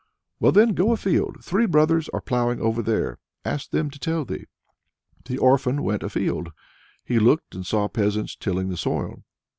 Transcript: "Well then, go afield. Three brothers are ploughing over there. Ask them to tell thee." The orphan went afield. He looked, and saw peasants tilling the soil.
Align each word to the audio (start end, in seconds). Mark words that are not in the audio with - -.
"Well 0.39 0.51
then, 0.51 0.73
go 0.73 0.93
afield. 0.93 1.43
Three 1.45 1.67
brothers 1.67 2.09
are 2.09 2.21
ploughing 2.21 2.59
over 2.59 2.81
there. 2.81 3.19
Ask 3.45 3.69
them 3.69 3.91
to 3.91 3.99
tell 3.99 4.25
thee." 4.25 4.45
The 5.25 5.37
orphan 5.37 5.83
went 5.83 6.01
afield. 6.01 6.51
He 7.03 7.19
looked, 7.19 7.53
and 7.53 7.63
saw 7.63 7.87
peasants 7.87 8.35
tilling 8.35 8.69
the 8.69 8.77
soil. 8.77 9.23